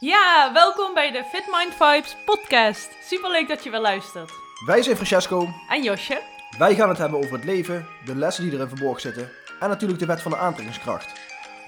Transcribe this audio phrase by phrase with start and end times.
[0.00, 2.96] Ja, welkom bij de Fit Mind Vibes podcast.
[3.02, 4.30] Super leuk dat je weer luistert.
[4.66, 5.48] Wij zijn Francesco.
[5.68, 6.22] En Josje.
[6.58, 9.30] Wij gaan het hebben over het leven, de lessen die erin verborgen zitten
[9.60, 11.20] en natuurlijk de wet van de aantrekkingskracht.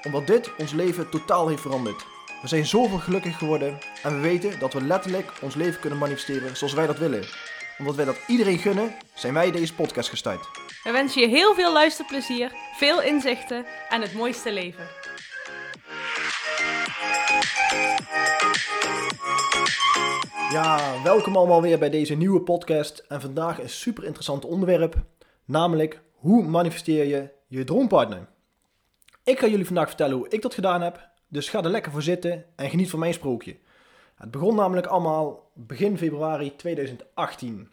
[0.03, 2.07] Omdat dit ons leven totaal heeft veranderd.
[2.43, 6.57] We zijn zoveel gelukkig geworden en we weten dat we letterlijk ons leven kunnen manifesteren
[6.57, 7.25] zoals wij dat willen.
[7.79, 10.49] Omdat wij dat iedereen gunnen, zijn wij deze podcast gestart.
[10.83, 15.00] We wensen je heel veel luisterplezier, veel inzichten en het mooiste leven.
[20.51, 23.05] Ja, welkom allemaal weer bij deze nieuwe podcast.
[23.09, 24.95] En vandaag een super interessant onderwerp,
[25.45, 28.29] namelijk hoe manifesteer je je droompartner?
[29.25, 32.03] Ik ga jullie vandaag vertellen hoe ik dat gedaan heb, dus ga er lekker voor
[32.03, 33.57] zitten en geniet van mijn sprookje.
[34.15, 37.71] Het begon namelijk allemaal begin februari 2018.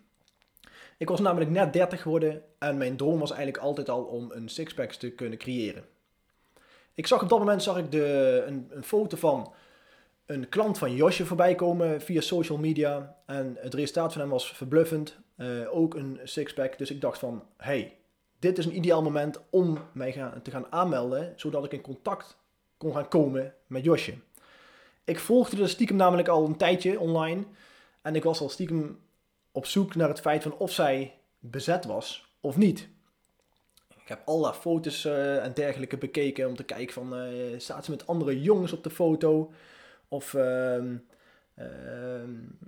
[0.98, 4.50] Ik was namelijk net 30 geworden en mijn droom was eigenlijk altijd al om een
[4.50, 5.84] sixpack te kunnen creëren.
[6.94, 9.54] Ik zag op dat moment zag ik de, een, een foto van
[10.28, 13.16] een klant van Josje voorbij komen via social media.
[13.26, 15.18] En het resultaat van hem was verbluffend.
[15.36, 16.78] Eh, ook een sixpack.
[16.78, 17.98] Dus ik dacht van, hey,
[18.40, 21.34] dit is een ideaal moment om mij gaan, te gaan aanmelden.
[21.36, 22.38] Zodat ik in contact
[22.78, 24.14] kon gaan komen met Josje.
[25.04, 27.44] Ik volgde de stiekem namelijk al een tijdje online.
[28.02, 29.00] En ik was al stiekem
[29.52, 32.88] op zoek naar het feit van of zij bezet was of niet.
[34.02, 37.92] Ik heb alle foto's uh, en dergelijke bekeken om te kijken van, uh, staat ze
[37.92, 39.52] met andere jongens op de foto?
[40.08, 40.84] Of uh,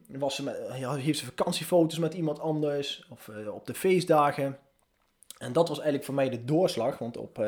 [0.07, 3.05] was ze met, ja, heeft ze vakantiefoto's met iemand anders?
[3.09, 4.57] Of uh, op de feestdagen?
[5.37, 6.97] En dat was eigenlijk voor mij de doorslag.
[6.97, 7.43] Want op,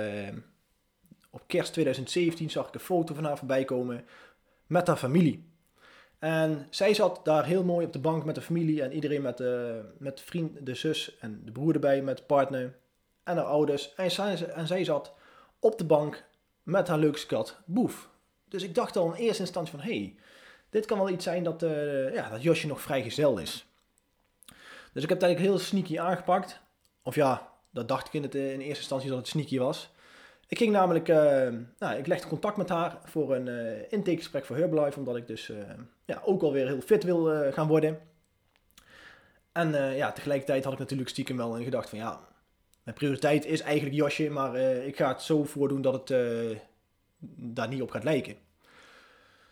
[1.29, 4.05] op kerst 2017 zag ik een foto van haar voorbij komen
[4.67, 5.51] met haar familie.
[6.21, 9.37] En zij zat daar heel mooi op de bank met de familie en iedereen met
[9.37, 12.75] de, met de vriend, de zus en de broer erbij, met de partner
[13.23, 13.93] en haar ouders.
[13.95, 15.13] En zij, en zij zat
[15.59, 16.23] op de bank
[16.63, 18.09] met haar leukste kat, Boef.
[18.51, 20.15] Dus ik dacht al in eerste instantie van, hey,
[20.69, 23.65] dit kan wel iets zijn dat, uh, ja, dat Josje nog vrijgezel is.
[24.93, 26.59] Dus ik heb het eigenlijk heel sneaky aangepakt.
[27.03, 29.89] Of ja, dat dacht ik in, het, in eerste instantie dat het sneaky was.
[30.47, 31.15] Ik ging namelijk, uh,
[31.77, 35.51] nou, ik legde contact met haar voor een uh, intakegesprek voor Herbalife, omdat ik dus
[36.05, 37.99] ja, ook alweer heel fit wil gaan worden.
[39.51, 42.19] En ja, tegelijkertijd had ik natuurlijk stiekem wel een gedacht van, ja,
[42.83, 46.09] mijn prioriteit is eigenlijk Josje, maar ik ga het zo voordoen dat het
[47.35, 48.35] daar niet op gaat lijken.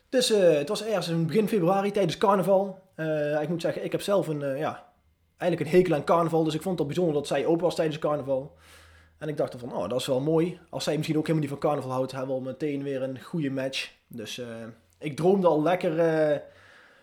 [0.09, 2.80] Dus uh, het was ergens in begin februari tijdens carnaval.
[2.96, 4.91] Uh, ik moet zeggen, ik heb zelf een, uh, ja,
[5.38, 6.44] eigenlijk een hekel aan carnaval.
[6.44, 8.57] Dus ik vond het bijzonder dat zij open was tijdens carnaval.
[9.18, 10.59] En ik dacht van, oh, dat is wel mooi.
[10.69, 13.22] Als zij misschien ook helemaal niet van carnaval houdt, hebben we al meteen weer een
[13.22, 13.91] goede match.
[14.07, 14.41] Dus
[14.97, 15.91] ik droomde al lekker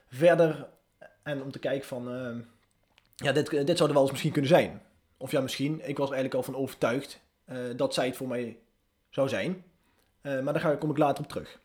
[0.09, 0.69] verder.
[1.23, 2.09] En om te kijken van,
[3.17, 4.83] ja, dit, dit zou er wel eens misschien kunnen zijn.
[5.17, 5.89] Of ja, misschien.
[5.89, 7.21] Ik was eigenlijk al van overtuigd
[7.77, 8.59] dat zij het voor mij
[9.11, 9.65] zou zijn.
[10.27, 11.59] Uh, maar daar kom ik later op terug.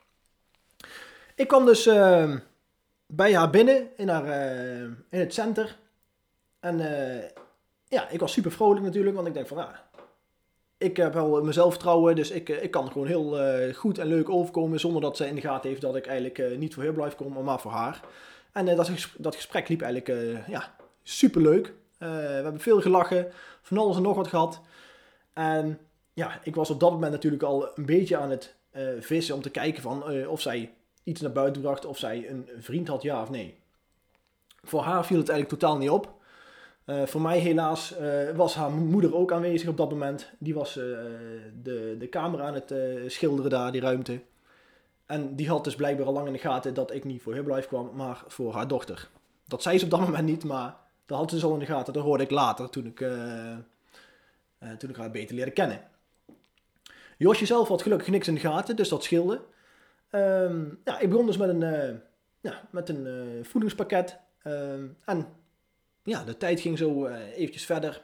[1.36, 2.36] Ik kwam dus uh,
[3.06, 5.78] bij haar binnen in, haar, uh, in het center.
[6.60, 6.78] En
[7.88, 9.90] ja, ik was super vrolijk natuurlijk, want ik denk van ja,
[10.78, 13.38] ik heb wel mezelf vertrouwen, dus ik, ik kan gewoon heel
[13.74, 16.74] goed en leuk overkomen zonder dat ze in de gaten heeft dat ik eigenlijk niet
[16.74, 18.00] voor blijf kom, maar voor haar.
[18.52, 21.74] En dat, dat gesprek liep eigenlijk ja, super leuk.
[21.98, 24.62] we hebben veel gelachen, van alles en nog wat gehad.
[25.34, 25.80] En
[26.14, 29.42] ja, ik was op dat moment natuurlijk al een beetje aan het uh, vissen om
[29.42, 30.74] te kijken van uh, of zij
[31.04, 33.60] iets naar buiten bracht, of zij een vriend had, ja of nee.
[34.64, 36.20] Voor haar viel het eigenlijk totaal niet op.
[36.86, 37.94] Uh, voor mij helaas
[38.36, 40.32] was haar moeder ook aanwezig op dat moment.
[40.38, 42.74] Die was de, de camera aan het
[43.08, 44.22] schilderen daar, die ruimte.
[45.06, 47.68] En die had dus blijkbaar al lang in de gaten dat ik niet voor Herbalife
[47.68, 49.10] kwam, maar voor haar dochter.
[49.48, 51.66] Dat zei ze op dat moment niet, maar dat had ze dus al in de
[51.66, 51.94] gaten.
[51.94, 52.98] Dat hoorde ik later, toen ik,
[54.78, 55.82] toen ik haar beter leerde kennen.
[57.22, 59.42] Josje zelf had gelukkig niks in de gaten, dus dat scheelde.
[60.12, 61.96] Um, ja, ik begon dus met een, uh,
[62.42, 64.20] ja, met een uh, voedingspakket.
[64.48, 65.28] Um, en
[66.04, 68.02] ja, de tijd ging zo uh, eventjes verder.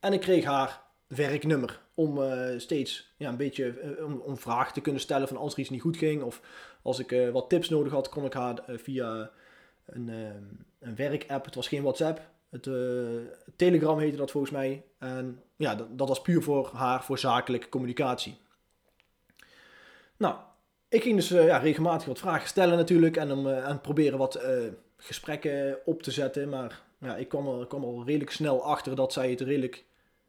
[0.00, 2.20] En ik kreeg haar werknummer om
[2.58, 5.80] steeds ja, een beetje om, om vragen te kunnen stellen van als er iets niet
[5.80, 6.22] goed ging.
[6.22, 6.40] Of
[6.82, 9.30] als ik wat tips nodig had, kon ik haar via
[9.86, 10.08] een,
[10.78, 12.20] een werkapp, het was geen WhatsApp,
[12.50, 12.68] het
[13.56, 14.84] Telegram heette dat volgens mij.
[14.98, 18.44] En ja, dat, dat was puur voor haar, voor zakelijke communicatie.
[20.16, 20.34] Nou,
[20.88, 24.36] ik ging dus uh, ja, regelmatig wat vragen stellen natuurlijk en om uh, proberen wat
[24.36, 24.42] uh,
[24.96, 26.48] gesprekken op te zetten.
[26.48, 29.84] Maar ja, ik kwam, er, kwam al redelijk snel achter dat zij het redelijk,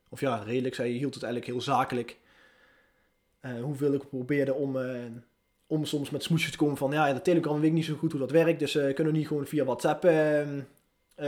[0.09, 2.17] of ja, redelijk, zij hield het eigenlijk heel zakelijk.
[3.61, 4.77] hoeveel ik probeerde om,
[5.67, 8.11] om soms met smoesjes te komen van, ja, de Telegram weet ik niet zo goed
[8.11, 10.01] hoe dat werkt, dus kunnen we niet gewoon via WhatsApp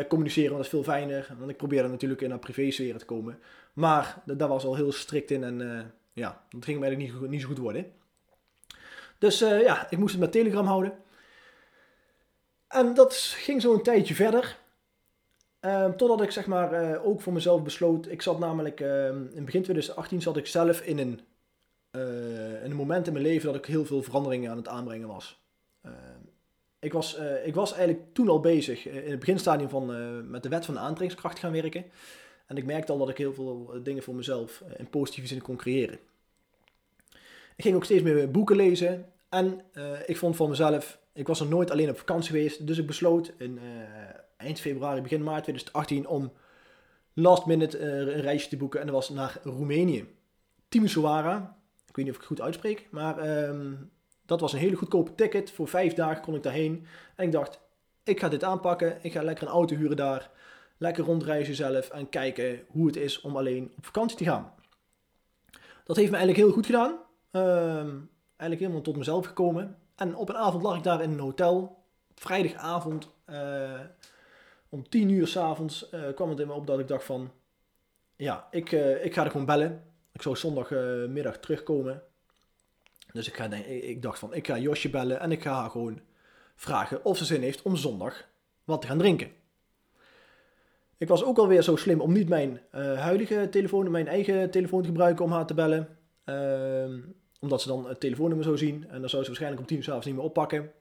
[0.08, 1.36] communiceren, want dat is veel fijner.
[1.38, 3.40] Want ik probeerde natuurlijk in haar privésfeer te komen.
[3.74, 7.42] Maar daar was al heel strikt in en ja, dat ging me eigenlijk niet, niet
[7.42, 7.86] zo goed worden.
[9.19, 10.94] Dus uh, ja, ik moest het met Telegram houden.
[12.68, 14.57] En dat ging zo een tijdje verder.
[15.60, 18.07] Ehm, totdat ik zeg maar eh, ook voor mezelf besloot.
[18.10, 21.19] Ik zat namelijk ehm, in begin 2018 zat ik zelf in een,
[21.92, 25.07] eh, in een moment in mijn leven dat ik heel veel veranderingen aan het aanbrengen
[25.07, 25.42] was.
[25.81, 25.94] Ehm,
[26.80, 30.50] ik, was eh, ik was eigenlijk toen al bezig in het beginstadium van met de
[30.50, 31.86] wet van de aantrekkingskracht gaan werken.
[32.45, 35.56] En ik merkte al dat ik heel veel dingen voor mezelf in positieve zin kon
[35.56, 36.00] creëren.
[37.60, 39.06] Ik ging ook steeds meer boeken lezen.
[39.30, 39.62] En
[40.06, 42.68] ik vond van mezelf, ik was er nooit alleen op vakantie geweest.
[42.68, 43.60] Dus ik besloot in
[44.38, 46.32] eind februari, begin maart 2018 om
[47.14, 47.86] last minute uh,
[48.16, 48.80] een reisje te boeken.
[48.80, 50.08] En dat was naar Roemenië.
[50.70, 51.58] Timisoara.
[51.88, 52.88] Ik weet niet of ik het goed uitspreek.
[52.92, 53.92] Maar um,
[54.26, 55.52] dat was een hele goedkope ticket.
[55.52, 56.86] Voor vijf dagen kon ik daarheen.
[57.16, 57.60] En ik dacht,
[58.04, 58.98] ik ga dit aanpakken.
[59.02, 60.30] Ik ga lekker een auto huren daar.
[60.78, 61.90] Lekker rondreizen zelf.
[61.90, 64.54] En kijken hoe het is om alleen op vakantie te gaan.
[65.84, 66.98] Dat heeft me eigenlijk heel goed gedaan.
[67.31, 69.78] Um, eigenlijk helemaal tot mezelf gekomen.
[69.96, 71.84] En op een avond lag ik daar in een hotel.
[72.16, 73.10] Vrijdagavond.
[73.30, 73.80] Uh,
[74.70, 77.31] om tien uur s'avonds uh, kwam het in me op dat ik dacht van...
[78.16, 79.84] Ja, ik, uh, ik ga er gewoon bellen.
[80.12, 82.02] Ik zou zondagmiddag uh, terugkomen.
[83.14, 86.00] Dus ik, ga, ik dacht van, ik ga Josje bellen en ik ga haar gewoon
[86.56, 88.28] vragen of ze zin heeft om zondag
[88.64, 89.31] wat te gaan drinken.
[90.98, 94.88] Ik was ook alweer zo slim om niet mijn huidige telefoon, mijn eigen telefoon te
[94.88, 95.98] gebruiken om haar te bellen.
[96.24, 97.00] Ehm,
[97.40, 99.84] omdat ze dan het telefoonnummer zou zien en dan zou ze waarschijnlijk om tien uur
[99.84, 100.72] s'avonds niet meer oppakken.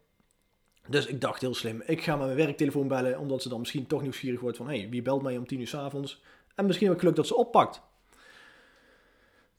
[0.89, 3.87] Dus ik dacht heel slim, ik ga met mijn werktelefoon bellen, omdat ze dan misschien
[3.87, 6.23] toch nieuwsgierig wordt van, hé, hey, wie belt mij om tien uur s avonds?
[6.55, 7.81] En misschien ook geluk dat ze oppakt.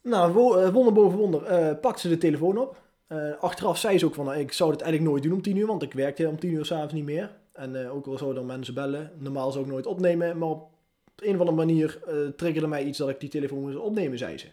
[0.01, 2.81] Nou, eh, wonder boven wonder, uh, pakt ze de telefoon op.
[3.07, 5.55] Uh, achteraf zei ze ook van, nou, ik zou het eigenlijk nooit doen om tien
[5.57, 7.31] uur, want ik werkte om tien uur s'avonds niet meer.
[7.53, 10.69] En ook al zouden mensen bellen, normaal zou ik nooit opnemen, maar op
[11.15, 11.99] een of andere manier
[12.35, 14.47] triggerde mij iets dat ik die telefoon moest opnemen, zei ze.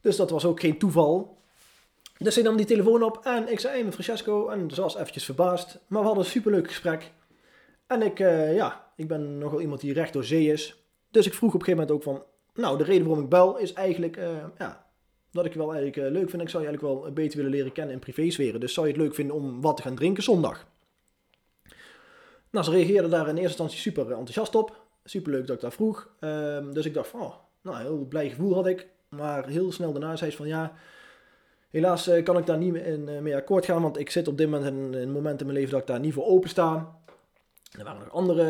[0.00, 1.38] Dus dat was ook geen toeval.
[2.22, 4.48] Dus ik nam die telefoon op en ik zei, hey, met Francesco.
[4.48, 5.78] En ze was eventjes verbaasd.
[5.86, 7.10] Maar we hadden een superleuk gesprek.
[7.86, 10.84] En ik, uh, ja, ik ben nogal iemand die recht door zee is.
[11.10, 12.24] Dus ik vroeg op een gegeven moment ook van,
[12.62, 14.86] nou, de reden waarom ik bel is eigenlijk, uh, ja,
[15.30, 16.42] dat ik wel eigenlijk uh, leuk vind.
[16.42, 18.60] Ik zou je eigenlijk wel beter willen leren kennen in privésferen.
[18.60, 20.66] Dus zou je het leuk vinden om wat te gaan drinken zondag?
[22.50, 24.80] Nou, ze reageerde daar in eerste instantie super enthousiast op.
[25.04, 26.10] Superleuk dat ik dat vroeg.
[26.20, 28.88] Ehm, dus ik dacht van, oh, nou, heel blij gevoel had ik.
[29.08, 30.72] Maar heel snel daarna zei ze van, ja,
[31.70, 34.38] Helaas eh, kan ik daar niet in, eh, mee akkoord gaan, want ik zit op
[34.38, 36.98] dit moment in een moment in mijn leven dat ik daar niet voor open sta.
[37.78, 38.44] Er waren nog andere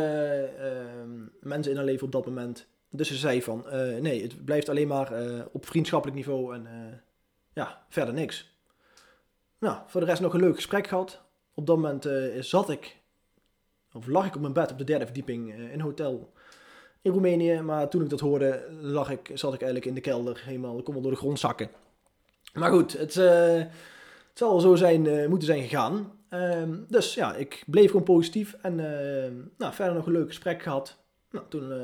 [0.58, 2.66] ehm, mensen in haar leven op dat moment.
[2.90, 5.12] Dus ze zei van, eh, nee, het blijft alleen maar
[5.52, 6.66] op vriendschappelijk niveau en
[7.52, 8.58] ja, verder niks.
[9.58, 11.20] Nou, voor de rest nog een leuk gesprek gehad.
[11.54, 12.08] Op dat moment
[12.44, 12.96] zat ik,
[13.92, 16.32] of lag ik op mijn bed op de derde verdieping in een hotel
[17.02, 17.60] in Roemenië.
[17.60, 20.94] Maar toen ik dat hoorde, lag ik, zat ik eigenlijk in de kelder, helemaal, kom
[20.94, 21.70] wel door de grond zakken.
[22.52, 23.68] Maar goed, het, uh, het
[24.34, 26.20] zal zo zijn, uh, moeten zijn gegaan.
[26.30, 28.56] Uh, dus ja, ik bleef gewoon positief.
[28.62, 30.98] En uh, nou, verder nog een leuk gesprek gehad.
[31.30, 31.78] Nou, toen eh,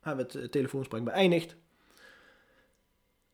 [0.00, 1.56] hebben we het telefoongesprek beëindigd.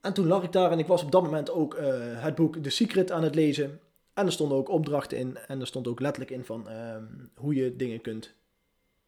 [0.00, 1.76] En toen lag ik daar en ik was op dat moment ook
[2.14, 3.80] het boek The Secret aan het lezen.
[4.14, 5.38] En er stonden ook opdrachten in.
[5.38, 7.04] En er stond ook letterlijk in van ehm,
[7.34, 8.34] hoe je dingen kunt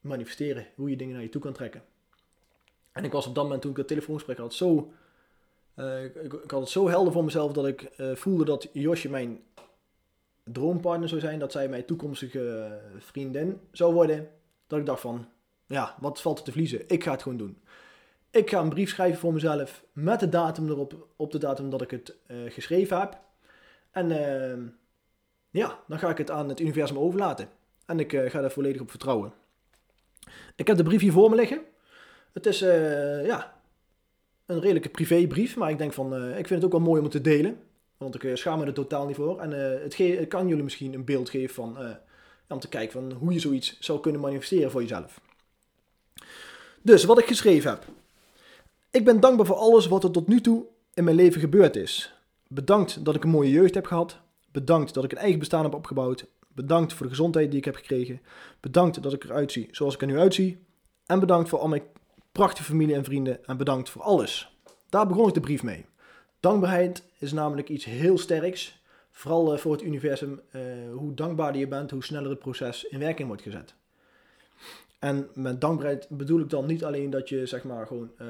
[0.00, 0.66] manifesteren.
[0.74, 1.82] Hoe je dingen naar je toe kan trekken.
[2.92, 4.92] En ik was op dat moment, toen ik het telefoongesprek had, zo
[5.76, 9.08] uh, ik, ik, had het zo helder voor mezelf dat ik uh, voelde dat Josje
[9.08, 9.40] mijn
[10.44, 11.38] droompartner zou zijn.
[11.38, 14.28] Dat zij mijn toekomstige vriendin zou worden.
[14.66, 15.28] Dat ik dacht van,
[15.66, 16.88] ja, wat valt er te verliezen?
[16.88, 17.62] Ik ga het gewoon doen.
[18.30, 21.82] Ik ga een brief schrijven voor mezelf met de datum erop, op de datum dat
[21.82, 22.16] ik het
[22.48, 23.18] geschreven heb.
[23.90, 24.08] En
[25.50, 27.48] ja, dan ga ik het aan het universum overlaten.
[27.86, 29.32] En ik ga daar volledig op vertrouwen.
[30.56, 31.60] Ik heb de brief hier voor me liggen.
[32.32, 32.58] Het is,
[33.24, 33.61] ja,
[34.52, 37.04] een redelijke privébrief, maar ik denk van, uh, ik vind het ook wel mooi om
[37.04, 37.58] het te delen.
[37.96, 39.40] Want ik uh, schaam me er totaal niet voor.
[39.40, 41.76] En uh, het, het, kan jullie misschien een beeld geven van,
[42.48, 45.20] om te kijken van hoe je zoiets zou kunnen manifesteren voor jezelf.
[46.82, 47.84] Dus wat ik geschreven heb.
[48.90, 52.14] Ik ben dankbaar voor alles wat er tot nu toe in mijn leven gebeurd is.
[52.48, 54.18] Bedankt dat ik een mooie jeugd heb gehad.
[54.52, 56.26] Bedankt dat ik een eigen bestaan heb opgebouwd.
[56.48, 58.20] Bedankt voor de gezondheid die ik heb gekregen.
[58.60, 60.58] Bedankt dat ik eruit zie zoals ik er nu uitzie.
[61.06, 61.82] En bedankt voor al mijn
[62.32, 64.56] prachtige familie en vrienden en bedankt voor alles.
[64.88, 65.86] Daar begon ik de brief mee.
[66.40, 68.80] Dankbaarheid is namelijk iets heel sterks.
[69.10, 70.40] Vooral eh, voor het universum.
[70.50, 70.62] Uh,
[70.92, 73.74] hoe dankbaarder je bent, hoe sneller het proces in werking wordt gezet.
[74.98, 78.28] En met dankbaarheid bedoel ik dan niet alleen dat je zeg maar gewoon, uh,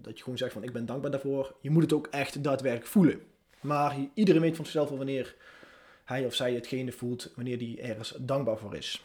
[0.00, 1.54] dat je gewoon zegt van ik ben dankbaar daarvoor.
[1.60, 3.20] Je moet het ook echt daadwerkelijk voelen.
[3.60, 5.34] Maar iedereen weet van zichzelf wanneer
[6.04, 9.04] hij of zij hetgene voelt, wanneer die ergens dankbaar voor is.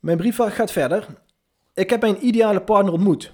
[0.00, 1.06] Mijn brief gaat verder
[1.76, 3.32] ik heb mijn ideale partner ontmoet.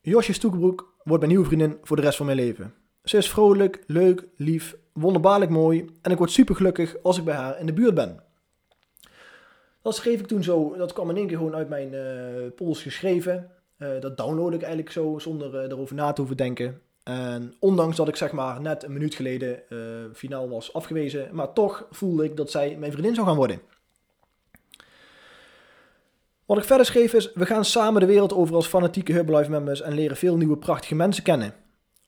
[0.00, 2.74] Josje Stoekenbroek wordt mijn nieuwe vriendin voor de rest van mijn leven.
[3.04, 7.34] Ze is vrolijk, leuk, lief, wonderbaarlijk mooi en ik word super gelukkig als ik bij
[7.34, 8.22] haar in de buurt ben.
[9.82, 12.82] Dat schreef ik toen zo, dat kwam in één keer gewoon uit mijn uh, pols
[12.82, 13.50] geschreven.
[13.78, 16.80] Uh, dat download ik eigenlijk zo zonder uh, erover na te hoeven denken.
[17.02, 19.62] En ondanks dat ik zeg maar net een minuut geleden
[20.14, 23.60] finaal was afgewezen, maar toch voelde ik dat zij mijn vriendin zou gaan worden.
[26.50, 29.80] Wat ik verder schreef is, we gaan samen de wereld over als fanatieke Herbalife members
[29.80, 31.54] en leren veel nieuwe prachtige mensen kennen.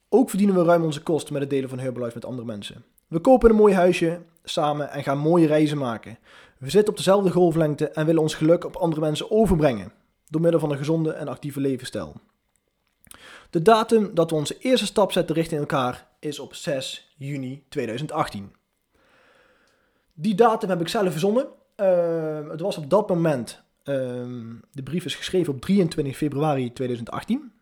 [0.09, 2.85] Ook verdienen we ruim onze kosten met het delen van Herbalife met andere mensen.
[3.09, 6.19] We kopen een mooi huisje samen en gaan mooie reizen maken.
[6.59, 9.93] We zitten op dezelfde golflengte en willen ons geluk op andere mensen overbrengen.
[10.29, 12.15] Door middel van een gezonde en actieve levensstijl.
[13.51, 18.53] De datum dat we onze eerste stap zetten richting elkaar is op 6 juni 2018.
[20.15, 21.47] Die datum heb ik zelf verzonnen.
[21.77, 23.95] Uh, het was op dat moment, uh,
[24.73, 27.53] de brief is geschreven op 23 februari 2018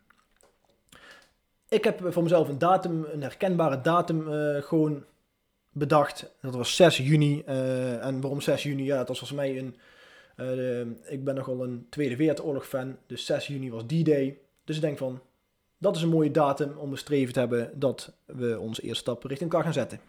[1.71, 5.03] ik heb voor mezelf een datum, een herkenbare datum uh, gewoon
[5.69, 6.31] bedacht.
[6.41, 7.43] Dat was 6 juni.
[7.47, 8.83] Uh, en waarom 6 juni?
[8.83, 9.75] Ja, dat was volgens mij een...
[10.37, 12.97] Uh, ik ben nogal een Tweede Wereldoorlog fan.
[13.07, 14.37] Dus 6 juni was die day.
[14.65, 15.21] Dus ik denk van,
[15.77, 19.51] dat is een mooie datum om streven te hebben dat we onze eerste stap richting
[19.51, 19.99] elkaar gaan zetten.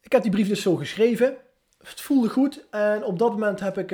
[0.00, 1.36] Ik heb die brief dus zo geschreven.
[1.82, 2.66] Het voelde goed.
[2.70, 3.90] En op dat moment heb ik,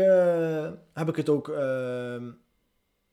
[0.93, 1.49] heb ik het ook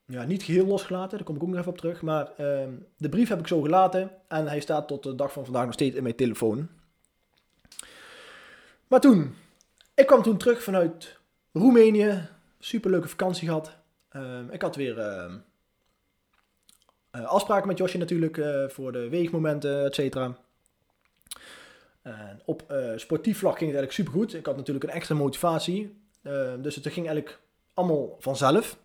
[0.05, 2.01] ja, niet geheel losgelaten, daar kom ik ook nog even op terug.
[2.01, 2.63] Maar uh,
[2.97, 5.73] de brief heb ik zo gelaten en hij staat tot de dag van vandaag nog
[5.73, 6.69] steeds in mijn telefoon.
[8.87, 9.35] Maar toen,
[9.93, 11.17] ik kwam toen terug vanuit
[11.51, 12.27] Roemenië,
[12.59, 13.75] superleuke vakantie gehad.
[14.11, 15.33] Uh, ik had weer uh,
[17.25, 20.37] afspraken met Josje natuurlijk eh, voor de weegmomenten, et cetera.
[22.45, 24.33] Op eh, sportief vlak ging het eigenlijk supergoed.
[24.33, 26.01] Ik had natuurlijk een extra motivatie.
[26.59, 27.39] dus het ging eigenlijk
[27.73, 28.77] allemaal vanzelf.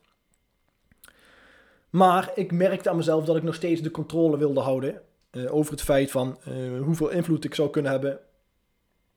[1.91, 5.73] Maar ik merkte aan mezelf dat ik nog steeds de controle wilde houden uh, over
[5.73, 8.21] het feit van uh, hoeveel invloed ik zou kunnen hebben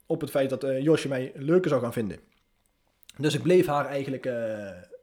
[0.05, 2.19] op het feit dat Josje mij leuker zou gaan vinden.
[3.17, 4.29] Dus ik bleef haar eigenlijk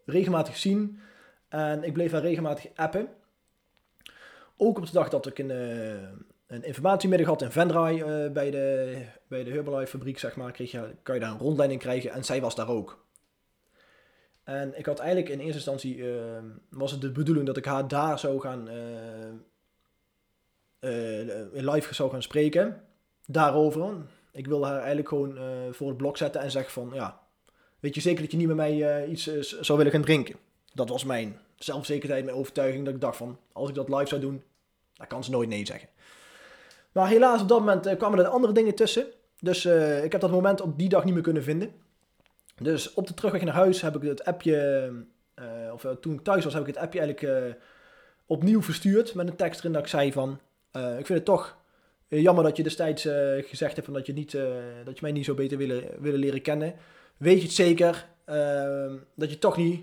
[0.04, 0.98] regelmatig zien
[1.48, 3.08] en ik bleef haar regelmatig appen.
[4.56, 5.50] Ook op de dag dat ik een,
[6.48, 10.94] een informatiemiddag had in Venray bij, de, bij de Herbalife fabriek, zeg maar, kreeg je,
[11.02, 13.06] kan je daar een rondleiding krijgen en zij was daar ook.
[14.48, 16.14] En ik had eigenlijk in eerste instantie, uh,
[16.70, 19.28] was het de bedoeling dat ik haar daar zou gaan, uh,
[20.80, 22.84] uh, live zou gaan spreken.
[23.26, 23.94] Daarover.
[24.32, 25.38] Ik wilde haar eigenlijk gewoon
[25.74, 27.20] voor het blok zetten en zeggen van, ja,
[27.80, 30.36] weet je zeker dat je niet met mij iets zou willen gaan drinken?
[30.74, 34.20] Dat was mijn zelfzekerheid, mijn overtuiging, dat ik dacht van, als ik dat live zou
[34.20, 34.42] doen,
[34.94, 35.88] dan kan ze nooit nee zeggen.
[36.98, 39.06] Maar helaas op dat moment kwamen er andere dingen tussen.
[39.40, 39.66] Dus
[40.04, 41.72] ik heb dat moment op die dag niet meer kunnen vinden.
[42.60, 44.90] Dus op de terugweg naar huis heb ik het appje,
[45.34, 47.56] uh, of toen ik thuis was, heb ik het appje eigenlijk
[48.26, 50.40] opnieuw verstuurd met een tekst erin dat ik zei van,
[50.72, 51.56] ik vind het toch
[52.08, 53.02] jammer dat je destijds
[53.40, 54.32] gezegd hebt van dat je, niet,
[54.84, 56.74] dat je mij niet zo beter willen, willen leren kennen.
[57.16, 59.80] Weet je het zeker ehm, dat je toch niet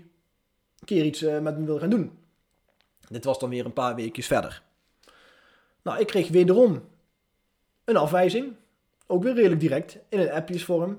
[0.78, 2.18] een keer iets met me wil gaan doen?
[3.08, 4.62] Dit was dan weer een paar weekjes verder.
[5.82, 6.82] Nou, ik kreeg wederom
[7.86, 8.52] een afwijzing.
[9.06, 10.98] Ook weer redelijk direct in een appjesvorm.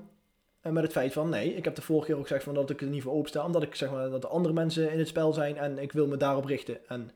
[0.60, 2.70] En met het feit van, nee, ik heb de vorige keer ook gezegd van dat
[2.70, 5.08] ik er niet voor opensta, omdat ik zeg maar dat er andere mensen in het
[5.08, 6.88] spel zijn en ik wil me daarop richten.
[6.88, 7.10] En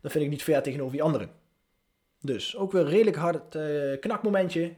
[0.00, 1.30] dat vind ik niet fair tegenover die anderen.
[2.20, 4.74] Dus ook weer redelijk hard uh, knakmomentje.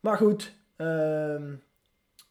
[0.00, 1.36] Maar goed, uh,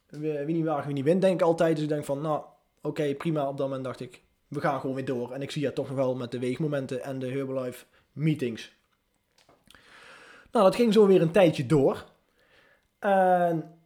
[0.08, 1.76] wie, niet wagen, wie niet wint, denk ik altijd.
[1.76, 2.44] Dus ik denk van, nou,
[2.82, 3.48] oké, prima.
[3.48, 5.32] Op dat moment dacht ik, we gaan gewoon weer door.
[5.32, 8.75] En ik zie het toch nog wel met de weegmomenten en de Herbalife meetings.
[10.56, 12.06] Nou, dat ging zo weer een tijdje door.
[13.00, 13.78] En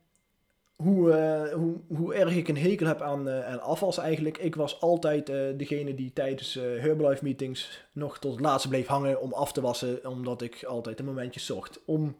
[0.75, 4.37] hoe, uh, hoe, hoe erg ik een hekel heb aan, uh, aan afwas eigenlijk.
[4.37, 9.21] Ik was altijd uh, degene die tijdens Herbalife meetings nog tot het laatste bleef hangen
[9.21, 10.07] om af te wassen.
[10.07, 12.17] Omdat ik altijd een momentje zocht om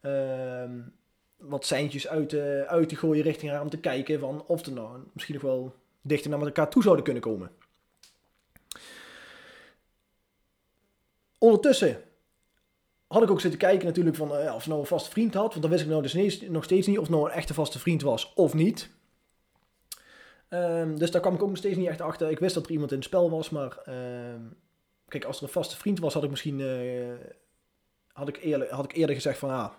[0.00, 0.80] ehm,
[1.36, 2.34] wat seintjes uit,
[2.66, 3.60] uit te gooien richting haar.
[3.60, 7.04] Om te kijken van of er nou misschien nog wel dichter naar elkaar toe zouden
[7.04, 7.50] kunnen komen.
[11.38, 12.02] Ondertussen
[13.12, 15.48] had ik ook zitten kijken natuurlijk van uh, of ze nou een vaste vriend had.
[15.48, 17.78] Want dan wist ik nou dus nog steeds niet of het nou een echte vaste
[17.78, 18.90] vriend was of niet.
[20.48, 22.30] Um, dus daar kwam ik ook nog steeds niet echt achter.
[22.30, 23.94] Ik wist dat er iemand in het spel was, maar uh,
[25.08, 27.12] kijk, als er een vaste vriend was, had ik misschien uh,
[28.12, 29.70] had ik eerlijk, had ik eerder gezegd van ah,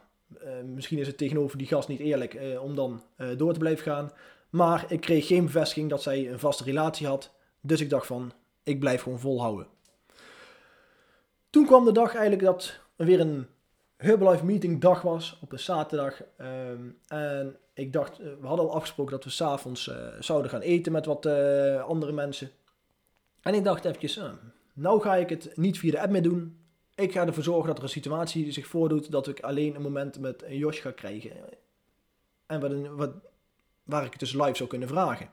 [0.66, 3.02] misschien is het tegenover die gast niet eerlijk om dan
[3.38, 4.12] door te blijven gaan.
[4.50, 7.32] Maar ik kreeg geen bevestiging dat zij een vaste relatie had.
[7.62, 8.32] Dus ik dacht van,
[8.64, 9.68] ik blijf gewoon volhouden.
[11.50, 13.48] Toen kwam de dag eigenlijk dat weer een
[13.98, 16.22] Herbalife meeting dag was op een zaterdag.
[16.38, 20.62] Ehm, en ik dacht, eh, we hadden al afgesproken dat we s'avonds uh, zouden gaan
[20.62, 22.50] eten met wat uh, andere mensen.
[23.42, 24.32] En ik dacht eventjes, uh,
[24.74, 26.58] nou ga ik het niet via de app meer doen.
[26.96, 30.20] Ik ga ervoor zorgen dat er een situatie zich voordoet dat ik alleen een moment
[30.20, 31.32] met een Jos ga krijgen.
[32.46, 33.12] En wat, wat
[33.84, 35.30] waar ik het dus live zou kunnen vragen.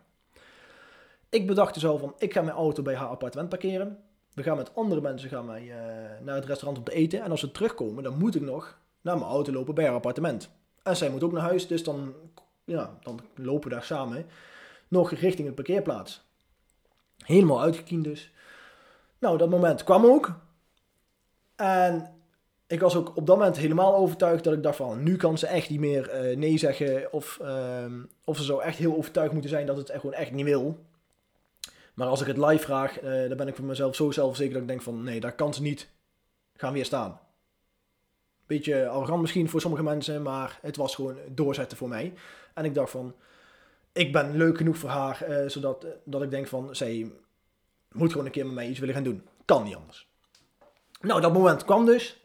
[1.28, 3.98] Ik bedacht dus al van, ik ga mijn auto bij haar appartement parkeren.
[4.34, 7.22] We gaan met andere mensen gaan wij, eh, naar het restaurant om te eten.
[7.22, 10.50] En als we terugkomen, dan moet ik nog naar mijn auto lopen bij haar appartement.
[10.82, 12.14] En zij moet ook naar huis, dus dan,
[12.64, 14.26] ja, dan lopen we daar samen
[14.88, 16.22] nog richting de parkeerplaats.
[17.16, 18.32] Helemaal uitgekiend dus.
[19.18, 20.40] Nou, dat moment kwam ook.
[21.56, 22.12] En
[22.66, 25.46] ik was ook op dat moment helemaal overtuigd dat ik dacht van, nu kan ze
[25.46, 27.12] echt niet meer eh, nee zeggen.
[27.12, 27.92] Of, ehm,
[28.25, 30.78] of ze zou echt heel overtuigd moeten zijn dat het gewoon echt niet wil.
[32.00, 34.62] Maar als ik het live vraag, uh, dan ben ik voor mezelf zo zelfzeker dat
[34.62, 35.88] ik denk van, nee, daar kan ze niet
[36.57, 37.21] gaan weerstaan.
[38.47, 42.14] Beetje arrogant misschien voor sommige mensen, maar het was gewoon doorzetten voor mij.
[42.54, 43.14] En ik dacht van,
[43.92, 47.12] ik ben leuk genoeg voor haar, uh, zodat dat ik denk van, zij
[47.92, 49.26] moet gewoon een keer met mij iets willen gaan doen.
[49.45, 50.09] Kan niet anders.
[51.00, 52.25] Nou, dat moment kwam dus.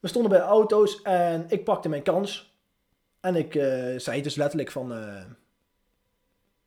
[0.00, 2.54] We stonden bij de auto's en ik pakte mijn kans.
[3.20, 3.52] En ik
[3.96, 4.92] zei dus letterlijk van...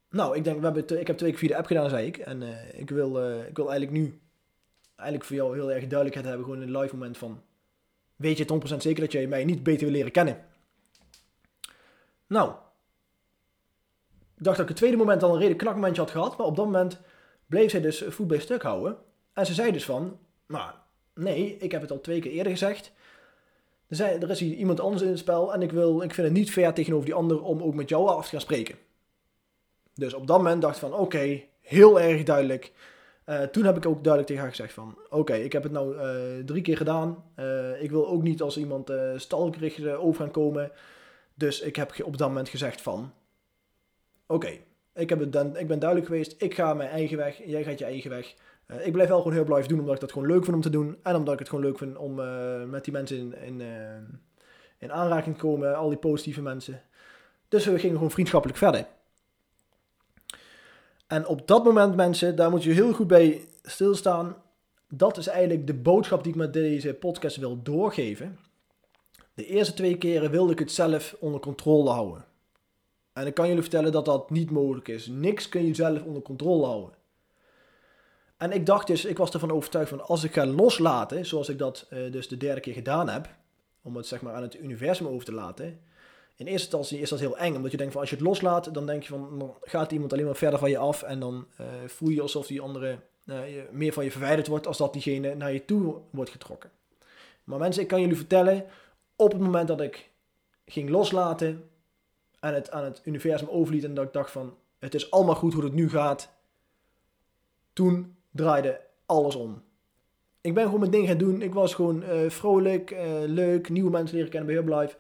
[0.09, 2.17] Nou, ik denk, we hebben ik heb twee keer via de app gedaan, zei ik.
[2.17, 4.19] En uh, ik, wil, ik wil eigenlijk nu...
[4.95, 6.45] Eigenlijk voor jou heel erg duidelijkheid hebben.
[6.45, 7.41] Gewoon een live moment van...
[8.15, 10.45] Weet je het 100% zeker dat jij mij niet beter wil leren kennen?
[12.27, 12.51] Nou.
[14.37, 16.37] Ik dacht dat ik het tweede moment al een redelijk knakmomentje had gehad.
[16.37, 16.99] Maar op dat moment
[17.45, 18.97] bleef zij dus voet bij stuk houden.
[19.33, 20.19] En ze zei dus van...
[20.47, 20.71] Nou,
[21.13, 22.91] nee, ik heb het al twee keer eerder gezegd.
[23.87, 26.35] Er, er is hier iemand anders in het spel en ik, wil, ik vind het
[26.37, 28.75] niet fair tegenover die ander om ook met jou af te gaan spreken.
[29.99, 32.71] Dus op dat moment dacht ik van oké, heel erg duidelijk.
[33.25, 35.95] Uh, toen heb ik ook duidelijk tegen haar gezegd van oké, ik heb het nou
[35.95, 37.23] uh, drie keer gedaan.
[37.35, 40.71] Uh, ik wil ook niet als iemand uh, stalkerig over gaan komen.
[41.33, 43.13] Dus ik heb op dat moment gezegd van
[44.27, 44.57] oké,
[44.93, 46.41] ik, ik ben duidelijk geweest.
[46.41, 48.35] Ik ga mijn eigen weg, jij gaat je eigen weg.
[48.81, 50.69] Ik blijf wel gewoon heel blijven doen, omdat ik dat gewoon leuk vind om te
[50.69, 50.97] doen.
[51.03, 52.15] En omdat ik het gewoon leuk vind om
[52.69, 53.61] met die mensen in, in,
[54.77, 55.75] in aanraking te komen.
[55.75, 56.81] Al die positieve mensen.
[57.47, 58.85] Dus we gingen gewoon vriendschappelijk verder.
[61.09, 64.36] En op dat moment, mensen, daar moet je heel goed bij stilstaan.
[64.89, 68.39] Dat is eigenlijk de boodschap die ik met deze podcast wil doorgeven.
[69.34, 72.25] De eerste twee keren wilde ik het zelf onder controle houden.
[73.13, 75.07] En ik kan jullie vertellen dat dat niet mogelijk is.
[75.07, 76.93] Niks kun je zelf onder controle houden.
[78.38, 81.57] En ik dacht dus, ik was ervan overtuigd van als ik ga loslaten, zoals ik
[81.57, 83.29] dat uh, dus de derde keer gedaan heb,
[83.81, 85.79] om het zeg maar aan het universum over te laten.
[86.39, 88.73] In eerste instantie is dat heel eng, omdat je denkt van als je het loslaat,
[88.73, 91.47] dan denk je van dan gaat iemand alleen maar verder van je af en dan
[91.62, 93.39] uh, voel je alsof die andere uh,
[93.71, 96.71] meer van je verwijderd wordt als dat diegene naar je toe wordt getrokken.
[97.43, 98.65] Maar mensen, ik kan jullie vertellen,
[99.15, 100.10] op het moment dat ik
[100.65, 101.69] ging loslaten
[102.39, 105.54] en het aan het universum overliet en dat ik dacht van het is allemaal goed
[105.54, 106.30] hoe het nu gaat,
[107.73, 109.62] toen draaide alles om.
[110.41, 111.41] Ik ben gewoon mijn ding gaan doen.
[111.41, 114.97] Ik was gewoon uh, vrolijk, leuk, nieuwe mensen leren kennen bij Hublife.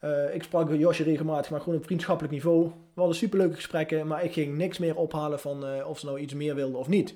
[0.00, 2.64] Uh, ik sprak Josje regelmatig, maar gewoon op vriendschappelijk niveau.
[2.64, 6.34] We hadden superleuke gesprekken, maar ik ging niks meer ophalen van of ze nou iets
[6.34, 7.14] meer wilden of niet.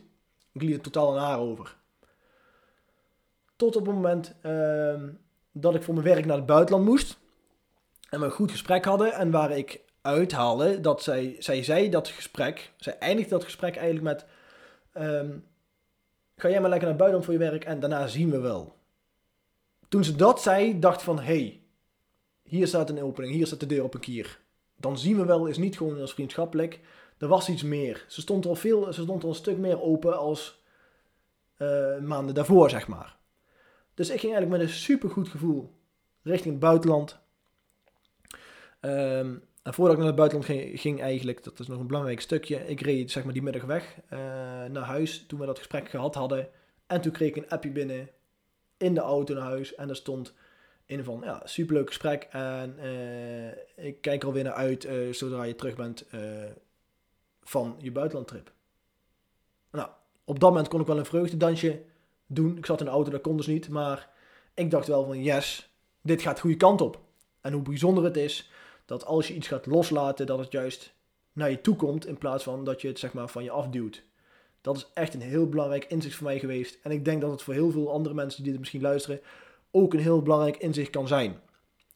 [0.52, 1.76] Ik liet het totaal aan haar over.
[3.56, 5.08] Tot op het moment ehm,
[5.52, 7.18] dat ik voor mijn werk naar het buitenland moest.
[8.10, 9.12] En we een goed gesprek hadden.
[9.12, 12.72] En waar ik uithaalde dat zij, zij zei dat gesprek.
[12.76, 14.26] Zij eindigde dat gesprek eigenlijk met
[14.96, 15.44] Um,
[16.36, 18.76] ga jij maar lekker naar buiten voor je werk en daarna zien we wel.
[19.88, 21.62] Toen ze dat zei, dacht van, hé, hey,
[22.54, 24.40] hier staat een opening, hier staat de deur op een kier.
[24.76, 26.80] Dan zien we wel is niet gewoon als vriendschappelijk.
[27.18, 28.04] Er was iets meer.
[28.08, 30.62] Ze stond al, veel, ze stond al een stuk meer open als
[31.58, 33.16] uh, maanden daarvoor, zeg maar.
[33.94, 35.72] Dus ik ging eigenlijk met een super goed gevoel
[36.22, 37.18] richting het buitenland.
[38.80, 42.20] Um, en voordat ik naar het buitenland ging, ging, eigenlijk, dat is nog een belangrijk
[42.20, 44.18] stukje, ik reed zeg maar die middag weg uh,
[44.64, 46.48] naar huis toen we dat gesprek gehad hadden.
[46.86, 48.08] En toen kreeg ik een appje binnen
[48.76, 50.34] in de auto naar huis en daar stond
[50.86, 55.42] in van, ja, superleuk gesprek en uh, ik kijk er alweer naar uit uh, zodra
[55.42, 56.06] je terug bent
[57.42, 58.52] van je buitenlandtrip.
[59.70, 59.88] Nou,
[60.24, 61.82] op dat moment kon ik wel een vreugdedansje
[62.26, 62.56] doen.
[62.56, 64.10] Ik zat in de auto, dat kon dus niet, maar
[64.54, 65.70] ik dacht wel van, yes,
[66.02, 67.00] dit gaat de goede kant op.
[67.40, 68.50] En hoe bijzonder het is
[68.84, 70.94] dat als je iets gaat loslaten, dat het juist
[71.32, 74.02] naar je toe komt in plaats van dat je het zeg maar van je afduwt.
[74.60, 76.78] Dat is echt een heel belangrijk inzicht voor mij geweest.
[76.82, 79.20] En ik denk dat het voor heel veel andere mensen die dit misschien luisteren
[79.74, 81.40] ook een heel belangrijk inzicht kan zijn.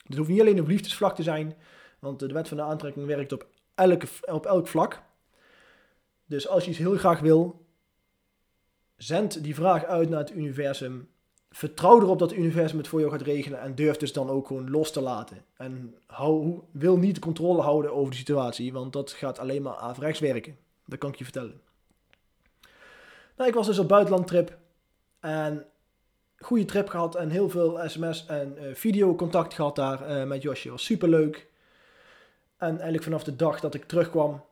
[0.06, 1.56] Het hoeft niet alleen op liefdesvlak te zijn,
[1.98, 5.02] want de wet van de aantrekking werkt op, elke, op elk vlak.
[6.26, 7.66] Dus als je iets heel graag wil,
[8.96, 11.08] zend die vraag uit naar het universum
[11.50, 14.46] vertrouw erop dat het universum het voor jou gaat regelen en durf dus dan ook
[14.46, 15.44] gewoon los te laten.
[15.56, 19.76] En hou, wil niet de controle houden over de situatie, want dat gaat alleen maar
[19.76, 20.56] averechts werken.
[20.84, 21.60] Dat kan ik je vertellen.
[23.36, 24.58] Nou, ik was dus op buitenlandtrip
[25.20, 25.66] en
[26.38, 30.70] goede trip gehad en heel veel sms en uh, videocontact gehad daar uh, met Josje.
[30.70, 31.46] Was super leuk.
[32.56, 34.44] En eigenlijk vanaf de dag dat ik terugkwam,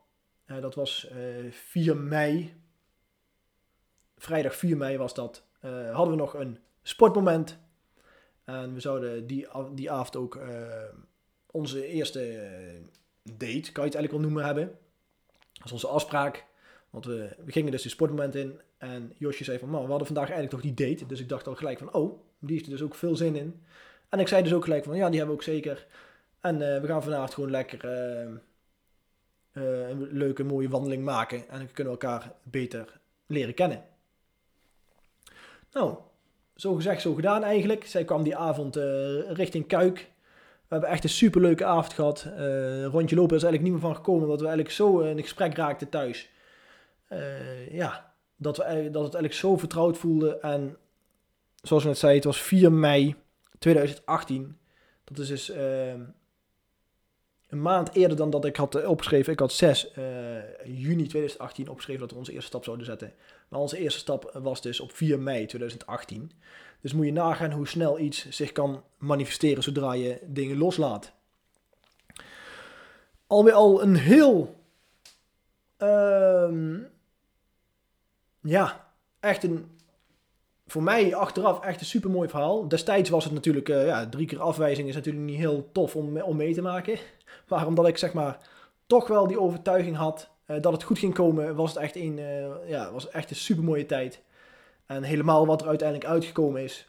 [0.44, 2.54] eh, dat was eh 4 mei,
[4.16, 7.58] vrijdag 4 mei was dat, eh, hadden we nog een sportmoment.
[8.44, 10.48] En we zouden die, die avond ook eh,
[11.46, 12.82] onze eerste eh,
[13.22, 14.66] date, kan je het eigenlijk wel noemen, hebben.
[15.52, 16.46] Dat was onze afspraak.
[16.96, 18.60] Want we, gingen dus die sportmoment in.
[18.78, 21.06] En Josje zei van, man, we hadden vandaag eigenlijk toch die date.
[21.06, 23.62] Dus ik dacht al gelijk van, oh, die is er dus ook veel zin in.
[24.08, 25.86] En ik zei dus ook gelijk van, ja, die hebben we ook zeker.
[26.40, 28.22] En eh, we gaan vanavond gewoon lekker eh,
[29.52, 31.48] eh, een leuke, mooie wandeling maken.
[31.48, 33.84] En dan kunnen we elkaar beter leren kennen.
[35.72, 35.96] Nou,
[36.54, 37.86] zo gezegd, zo gedaan eigenlijk.
[37.86, 38.76] Zij kwam die avond
[39.28, 40.10] richting Kuik.
[40.68, 42.26] We hebben echt een superleuke avond gehad.
[42.36, 45.54] Eh, rondje lopen is eigenlijk niet meer van gekomen, omdat we eigenlijk zo in gesprek
[45.54, 46.30] raakten thuis.
[47.06, 50.38] Eh, ja, dat, we, dat het eigenlijk zo vertrouwd voelde.
[50.38, 50.76] En
[51.62, 53.14] zoals ik net zei, het was 4 mei
[53.58, 54.58] 2018.
[55.04, 55.92] Dat is dus eh,
[57.48, 59.32] een maand eerder dan dat ik had eh, opgeschreven.
[59.32, 60.04] Ik had 6 eh,
[60.64, 63.14] juni 2018 opgeschreven dat we onze eerste stap zouden zetten.
[63.48, 66.32] Maar onze eerste stap was dus op 4 mei 2018.
[66.80, 71.12] Dus moet je nagaan hoe snel iets zich kan manifesteren zodra je dingen loslaat.
[73.26, 74.54] Alweer al een heel.
[75.76, 76.78] ehm,
[78.46, 78.86] ja,
[79.20, 79.66] echt een.
[80.66, 82.68] Voor mij achteraf echt een super mooi verhaal.
[82.68, 83.68] Destijds was het natuurlijk.
[83.68, 86.98] eh, ja, drie keer afwijzing is natuurlijk niet heel tof om, om mee te maken.
[87.48, 88.38] Maar omdat ik zeg maar.
[88.86, 90.30] toch wel die overtuiging had.
[90.46, 91.54] eh, dat het goed ging komen.
[91.54, 92.18] was het echt een.
[92.18, 94.22] eh, ja, was echt een super mooie tijd.
[94.86, 96.88] En helemaal wat er uiteindelijk uitgekomen is.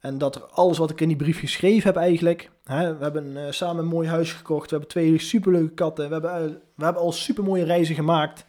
[0.00, 2.50] En dat er alles wat ik in die brief geschreven heb eigenlijk.
[2.64, 4.64] Hè, we hebben samen een mooi huis gekocht.
[4.64, 6.06] We hebben twee superleuke katten.
[6.06, 8.46] We hebben, we hebben al supermooie reizen gemaakt.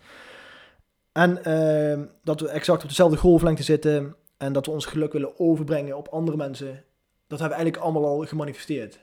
[1.12, 4.16] En eh, dat we exact op dezelfde golflengte zitten.
[4.38, 6.84] En dat we ons geluk willen overbrengen op andere mensen.
[7.28, 9.00] Dat hebben we eigenlijk allemaal al gemanifesteerd.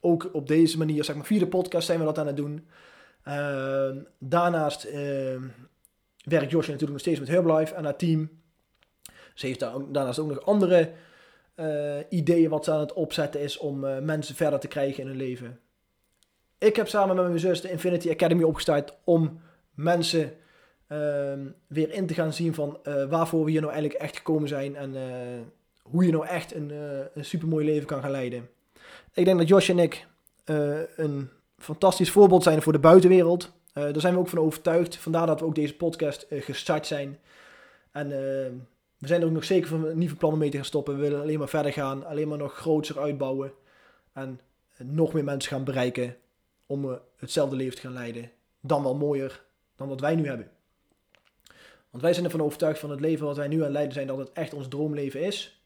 [0.00, 2.68] Ook op deze manier, zeg maar via de podcast zijn we dat aan het doen.
[3.22, 5.42] Eh, daarnaast eh,
[6.24, 8.30] werkt Josje natuurlijk nog steeds met Herbalife en haar team.
[9.34, 10.92] Ze heeft daar ook, daarnaast ook nog andere
[11.60, 15.08] eh, ideeën wat ze aan het opzetten is om eh, mensen verder te krijgen in
[15.08, 15.60] hun leven.
[16.58, 19.40] Ik heb samen met mijn zus de Infinity Academy opgestart om
[19.74, 20.32] mensen
[20.90, 24.48] ehm, weer in te gaan zien van eh, waarvoor we hier nou eigenlijk echt gekomen
[24.48, 25.02] zijn en eh,
[25.82, 28.48] hoe je nou echt een, eh een supermooi leven kan gaan leiden.
[29.12, 30.06] Ik denk dat Josh en ik
[30.96, 33.52] een fantastisch voorbeeld zijn voor de buitenwereld.
[33.72, 34.96] Daar zijn we ook van overtuigd.
[34.96, 37.18] Vandaar dat we ook deze podcast gestart zijn.
[37.92, 38.08] En
[38.98, 40.94] we zijn er ook nog zeker van niet van plan om mee te gaan stoppen.
[40.94, 43.52] We willen alleen maar verder gaan, alleen maar nog groter uitbouwen.
[44.12, 44.40] En
[44.76, 46.16] nog meer mensen gaan bereiken
[46.66, 48.30] om hetzelfde leven te gaan leiden.
[48.60, 49.42] Dan wel mooier
[49.76, 50.50] dan wat wij nu hebben.
[51.90, 54.18] Want wij zijn ervan overtuigd van het leven wat wij nu aan leiden zijn, dat
[54.18, 55.60] het echt ons droomleven is.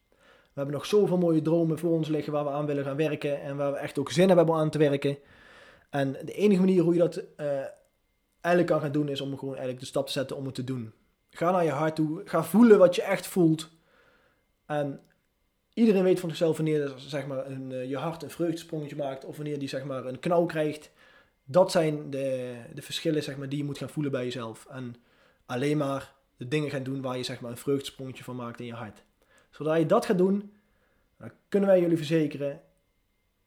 [0.55, 3.41] We hebben nog zoveel mooie dromen voor ons liggen waar we aan willen gaan werken
[3.41, 5.19] en waar we echt ook zin hebben om aan te werken.
[5.91, 7.47] En de enige manier hoe je dat eh,
[8.41, 10.65] eigenlijk kan gaan doen is om gewoon eigenlijk de stap te zetten om het te
[10.65, 10.93] doen.
[11.31, 12.23] Ga naar je hart toe.
[12.25, 13.71] Ga voelen wat je echt voelt.
[14.67, 15.01] En
[15.75, 19.25] iedereen weet van zichzelf wanneer zeg maar, een, eh, je hart een vreugdesprongetje maakt.
[19.25, 20.91] Of wanneer die zeg maar, een knauw krijgt.
[21.45, 24.67] Dat zijn de, de verschillen zeg maar, die je moet gaan voelen bij jezelf.
[24.71, 24.97] En
[25.47, 28.67] alleen maar de dingen gaan doen waar je zeg maar, een vreugdesprongetje van maakt in
[28.67, 29.03] je hart.
[29.51, 30.53] Zodra je dat gaat doen,
[31.19, 32.61] dan kunnen wij jullie verzekeren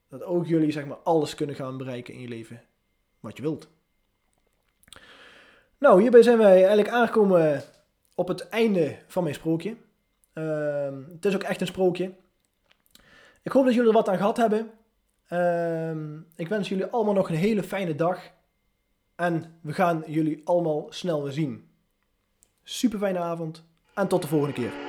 [0.09, 2.61] dat ook jullie zeg maar, alles kunnen gaan bereiken in je leven
[3.19, 3.67] wat je wilt.
[5.77, 7.63] Nou, hierbij zijn wij eigenlijk aangekomen
[8.15, 9.75] op het einde van mijn sprookje.
[10.33, 12.11] Ehm, het is ook echt een sprookje.
[13.41, 14.71] Ik hoop dat jullie er wat aan gehad hebben.
[15.27, 18.19] Ehm, ik wens jullie allemaal nog een hele fijne dag.
[19.15, 21.66] En we gaan jullie allemaal snel weer zien.
[22.69, 24.86] Super fijne avond en tot de volgende keer.